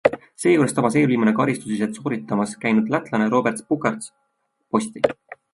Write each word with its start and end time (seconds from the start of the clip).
Seejuures 0.43 0.71
tabas 0.77 0.95
eelviimasena 1.01 1.33
karistusviset 1.39 1.99
sooritamas 1.99 2.57
käinud 2.65 2.91
lätlane 2.97 3.31
Roberts 3.37 3.69
Bukarts 3.71 4.13
posti. 4.73 5.07